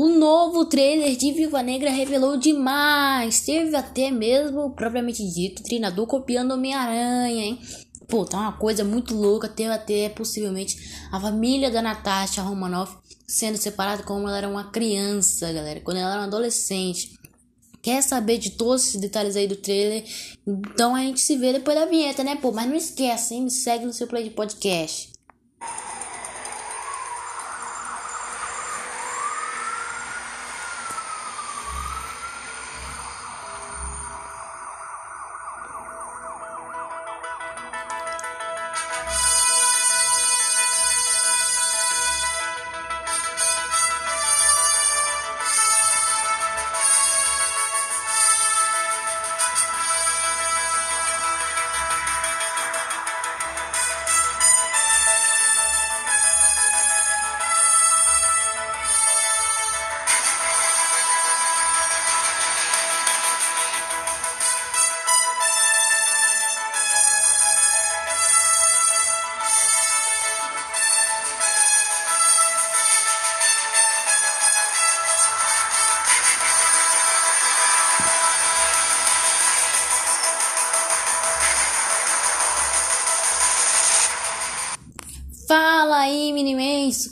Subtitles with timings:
[0.00, 3.40] O novo trailer de Viva Negra revelou demais.
[3.40, 7.58] Teve até mesmo, propriamente dito, treinador copiando Homem-Aranha, hein?
[8.06, 9.48] Pô, tá uma coisa muito louca.
[9.48, 10.78] Teve até possivelmente
[11.10, 15.80] a família da Natasha Romanoff sendo separada como ela era uma criança, galera.
[15.80, 17.18] Quando ela era uma adolescente.
[17.82, 20.04] Quer saber de todos esses detalhes aí do trailer?
[20.46, 22.52] Então a gente se vê depois da vinheta, né, pô?
[22.52, 23.42] Mas não esquece, hein?
[23.42, 25.17] Me segue no seu play de podcast.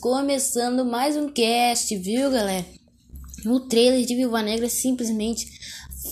[0.00, 2.64] Começando mais um cast, viu, galera?
[3.44, 5.46] O trailer de Viva Negra simplesmente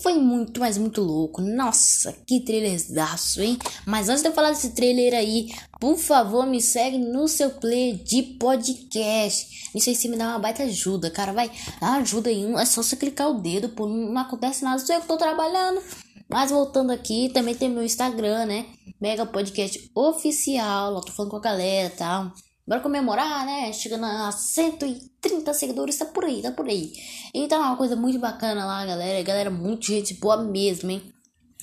[0.03, 1.41] foi muito, mas muito louco.
[1.41, 3.57] Nossa, que trailerzaço, hein?
[3.87, 5.49] Mas antes de eu falar desse trailer aí,
[5.81, 9.71] por favor, me segue no seu play de podcast.
[9.75, 11.33] Isso aí se me dá uma baita ajuda, cara.
[11.33, 12.45] Vai, ajuda aí.
[12.57, 13.87] É só você clicar o dedo, pô.
[13.87, 15.81] Não acontece nada, sou eu que tô trabalhando.
[16.29, 18.67] Mas voltando aqui, também tem meu Instagram, né?
[19.01, 20.93] Mega Podcast Oficial.
[20.93, 22.31] Lá tô falando com a galera e tal.
[22.67, 23.73] Bora comemorar, né?
[23.73, 26.93] Chegando a 130 seguidores, tá por aí, tá por aí.
[27.35, 29.23] Então é uma coisa muito bacana lá, galera.
[29.23, 31.03] Galera, muito gente boa mesmo, hein?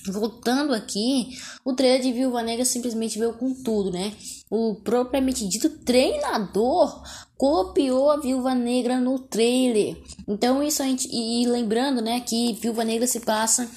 [0.06, 1.28] Voltando aqui,
[1.64, 4.12] o trailer de Viúva Negra simplesmente veio com tudo, né?
[4.50, 7.02] O propriamente dito treinador
[7.36, 9.96] copiou a Viúva Negra no trailer.
[10.28, 13.68] Então isso a gente e lembrando, né, que Viúva Negra se passa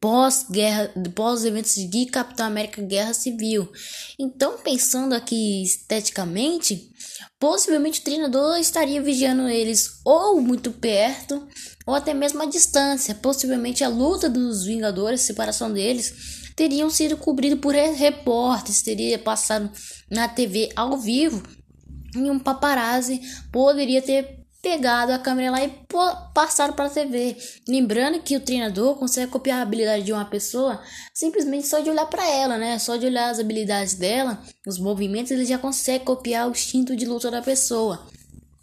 [0.00, 3.70] pós-guerra, pós eventos de Capitão América Guerra Civil.
[4.18, 6.90] Então, pensando aqui esteticamente,
[7.38, 11.46] possivelmente o treinador estaria vigiando eles ou muito perto
[11.86, 13.14] ou até mesmo à distância.
[13.14, 19.70] Possivelmente a luta dos Vingadores, a separação deles, teriam sido cobridos por repórteres, teria passado
[20.10, 21.42] na TV ao vivo
[22.14, 23.20] e um paparazzi
[23.52, 25.72] poderia ter pegado a câmera lá e
[26.34, 27.36] passaram para a TV.
[27.68, 30.82] Lembrando que o treinador consegue copiar a habilidade de uma pessoa
[31.14, 32.78] simplesmente só de olhar para ela, né?
[32.78, 37.06] Só de olhar as habilidades dela, os movimentos, ele já consegue copiar o instinto de
[37.06, 38.06] luta da pessoa.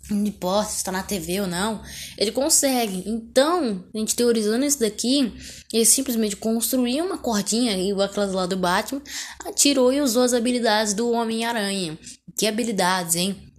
[0.09, 1.81] Não importa se está na TV ou não,
[2.17, 3.03] ele consegue.
[3.07, 5.31] Então, a gente teorizando isso daqui,
[5.71, 9.01] ele simplesmente construiu uma cordinha, igual aquelas lá do Batman,
[9.45, 11.97] atirou e usou as habilidades do Homem-Aranha.
[12.37, 13.52] Que habilidades, hein?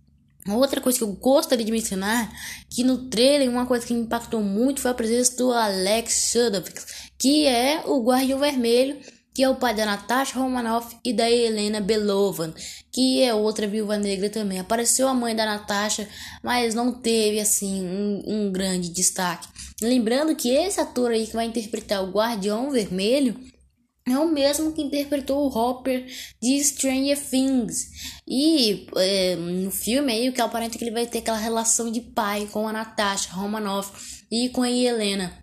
[0.49, 2.31] Outra coisa que eu gostaria de mencionar,
[2.69, 6.83] que no trailer uma coisa que me impactou muito foi a presença do Alex Shudovich,
[7.19, 8.99] que é o Guardião Vermelho,
[9.35, 12.55] que é o pai da Natasha Romanoff e da Helena Belovan,
[12.93, 14.61] que é outra viúva negra também.
[14.61, 16.09] Apareceu a mãe da Natasha,
[16.43, 19.49] mas não teve assim um, um grande destaque.
[19.83, 23.35] Lembrando que esse ator aí que vai interpretar o Guardião Vermelho
[24.07, 26.07] é o mesmo que interpretou o Hopper
[26.41, 28.21] de Stranger Things.
[28.29, 32.01] E é, no filme aí, o que é que ele vai ter aquela relação de
[32.01, 35.43] pai com a Natasha Romanoff e com a Helena.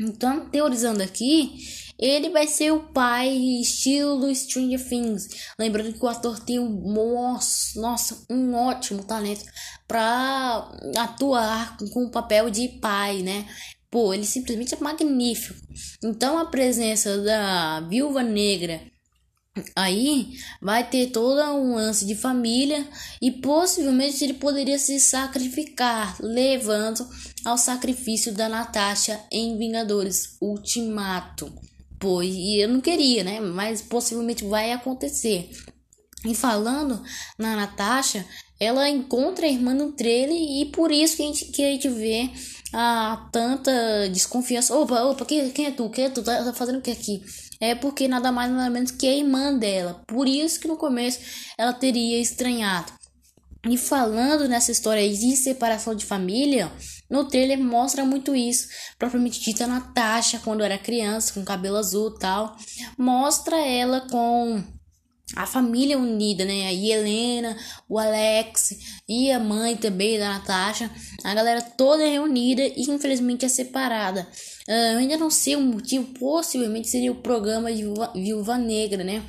[0.00, 1.58] Então, teorizando aqui,
[1.98, 3.28] ele vai ser o pai
[3.60, 5.28] estilo Stranger Things.
[5.58, 9.44] Lembrando que o ator tem um, nossa, nossa um ótimo talento
[9.86, 13.44] para atuar com o papel de pai, né?
[13.90, 15.58] Pô, ele simplesmente é magnífico.
[16.04, 18.80] Então a presença da viúva negra
[19.74, 22.86] aí vai ter toda um lance de família
[23.20, 27.06] e possivelmente ele poderia se sacrificar, levando
[27.44, 31.52] ao sacrifício da Natasha em Vingadores Ultimato.
[31.98, 33.40] Pois e eu não queria, né?
[33.40, 35.50] Mas possivelmente vai acontecer.
[36.24, 37.02] E falando
[37.38, 38.26] na Natasha,
[38.58, 41.88] ela encontra a irmã no trailer e por isso que a gente, que a gente
[41.88, 42.30] vê
[42.72, 44.76] a tanta desconfiança.
[44.76, 45.88] Opa, opa, quem, quem é tu?
[45.90, 46.22] Quem é tu?
[46.22, 47.22] Tá, tá fazendo o que aqui?
[47.60, 50.02] É porque nada mais nada menos que a irmã dela.
[50.06, 51.20] Por isso que no começo
[51.56, 52.92] ela teria estranhado.
[53.68, 56.70] E falando nessa história de separação de família,
[57.10, 58.68] no trailer mostra muito isso.
[58.98, 62.56] Propriamente dita Natasha, quando era criança, com cabelo azul tal.
[62.96, 64.62] Mostra ela com
[65.36, 66.66] a família unida, né?
[66.66, 67.56] A Helena,
[67.88, 68.76] o Alex
[69.08, 70.90] e a mãe também da Natasha,
[71.22, 74.26] a galera toda reunida e infelizmente é separada.
[74.66, 77.84] Uh, eu ainda não sei o motivo, possivelmente seria o programa de
[78.14, 79.22] Viúva Negra, né?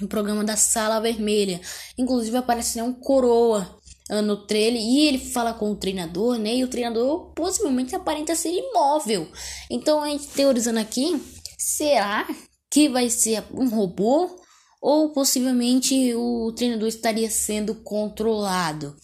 [0.00, 1.60] O programa da Sala Vermelha.
[1.96, 3.78] Inclusive aparece né, um coroa
[4.10, 6.54] uh, no trailer e ele fala com o treinador, né?
[6.54, 9.28] E o treinador possivelmente aparenta ser imóvel.
[9.68, 11.20] Então a gente teorizando aqui,
[11.58, 12.26] será
[12.70, 14.43] que vai ser um robô?
[14.84, 18.94] Ou possivelmente o treinador estaria sendo controlado.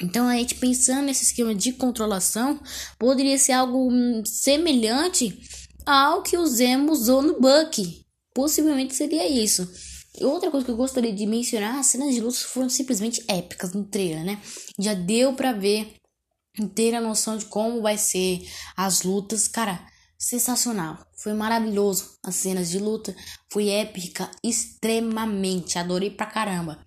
[0.00, 2.60] Então, a gente pensando nesse esquema de controlação,
[2.96, 3.90] poderia ser algo
[4.24, 5.36] semelhante
[5.84, 8.06] ao que o Zemo usou no Buck.
[8.32, 9.68] Possivelmente seria isso.
[10.16, 13.72] E outra coisa que eu gostaria de mencionar, as cenas de luta foram simplesmente épicas
[13.72, 14.40] no trailer, né?
[14.78, 15.92] Já deu para ver,
[16.72, 19.48] ter a noção de como vai ser as lutas.
[19.48, 19.84] Cara,
[20.20, 20.98] sensacional.
[21.16, 23.16] Foi maravilhoso as cenas de luta.
[23.50, 25.78] Foi épica, extremamente.
[25.78, 26.78] Adorei pra caramba.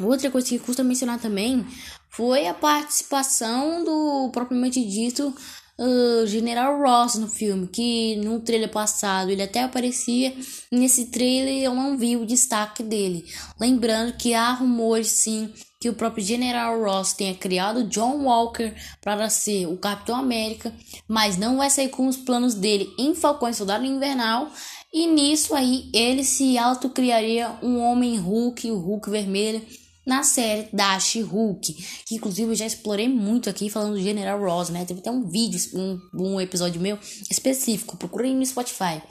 [0.00, 1.66] Outra coisa que custa mencionar também
[2.10, 5.34] foi a participação do propriamente dito
[5.78, 10.34] uh, General Ross no filme, que no trailer passado ele até aparecia,
[10.70, 13.24] nesse trailer eu não vi o destaque dele.
[13.60, 19.28] Lembrando que há rumores sim que o próprio General Ross tenha criado John Walker para
[19.28, 20.72] ser o Capitão América,
[21.08, 24.50] mas não vai sair com os planos dele em Falcão e Soldado Invernal.
[24.92, 29.62] E nisso aí ele se autocriaria um Homem Hulk, o Hulk vermelho,
[30.06, 31.72] na série Dash Hulk,
[32.06, 34.84] que inclusive eu já explorei muito aqui falando do General Ross, né?
[34.84, 36.96] Teve até um vídeo, um, um episódio meu
[37.28, 39.02] específico, procurei no Spotify.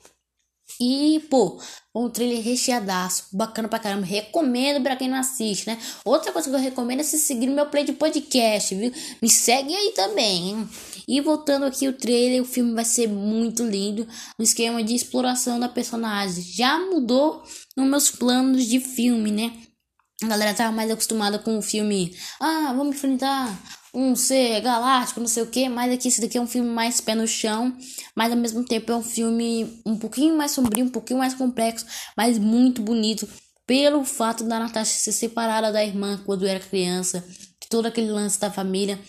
[0.79, 1.59] E, pô,
[1.95, 4.05] um trailer recheadaço, bacana pra caramba.
[4.05, 5.77] Recomendo pra quem não assiste, né?
[6.03, 8.91] Outra coisa que eu recomendo é se seguir no meu play de podcast, viu?
[9.21, 10.69] Me segue aí também, hein?
[11.07, 14.07] E voltando aqui o trailer, o filme vai ser muito lindo
[14.37, 16.43] no esquema de exploração da personagem.
[16.43, 17.43] Já mudou
[17.77, 19.53] nos meus planos de filme, né?
[20.23, 22.15] A galera tava mais acostumada com o filme.
[22.39, 23.53] Ah, vamos enfrentar
[23.95, 26.99] um ser galáctico, não sei o que, mas aqui esse daqui é um filme mais
[26.99, 27.75] pé no chão,
[28.13, 31.85] mas ao mesmo tempo é um filme um pouquinho mais sombrio, um pouquinho mais complexo,
[32.15, 33.27] mas muito bonito
[33.65, 37.25] pelo fato da Natasha ser separada da irmã quando era criança,
[37.69, 38.99] todo aquele lance da família.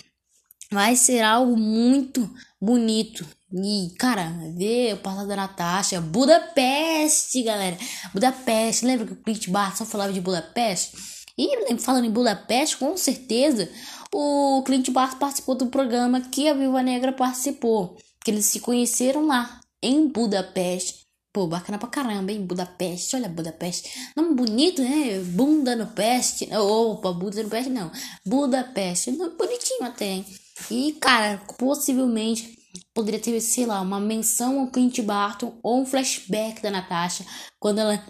[0.71, 2.29] Vai ser algo muito
[2.61, 3.25] bonito.
[3.53, 6.01] E, cara, ver o passado da Natasha.
[6.01, 7.79] Budapeste, galera.
[8.13, 8.85] Budapeste.
[8.85, 10.97] Lembra que o Clint Barton só falava de Budapeste?
[11.39, 13.71] E falando em Budapeste, com certeza
[14.13, 17.97] o Clint Barton participou do programa que a Viúva Negra participou.
[18.25, 21.07] Que eles se conheceram lá, em Budapeste.
[21.33, 22.47] Pô, bacana pra caramba, hein?
[22.47, 24.11] Budapeste, olha Budapeste.
[24.17, 25.21] Nome bonito, né?
[25.21, 26.49] Bunda no peste.
[26.57, 27.93] Opa, Bunda no peste não.
[28.25, 29.13] Budapeste.
[29.13, 30.27] Nome bonitinho até, hein?
[30.71, 32.57] E, cara, possivelmente
[32.95, 37.25] poderia ter, sei lá, uma menção ao Clint Barton ou um flashback da Natasha
[37.61, 38.03] quando ela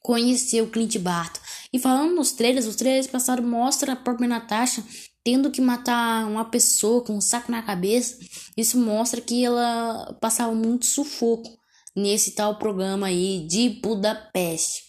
[0.00, 1.40] conheceu o Clint Barton.
[1.72, 4.82] E falando nos trailers, os trailers passados mostram a própria Natasha
[5.26, 8.16] tendo que matar uma pessoa com um saco na cabeça.
[8.56, 11.50] Isso mostra que ela passava muito sufoco
[11.96, 14.84] nesse tal programa aí de Budapeste.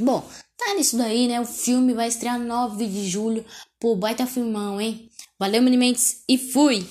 [0.00, 0.26] Bom,
[0.56, 1.38] tá nisso daí, né?
[1.38, 3.44] O filme vai estrear 9 de julho.
[3.78, 5.10] Pô, baita filmão, hein?
[5.38, 6.88] Valeu, Mini Mendes, e fui!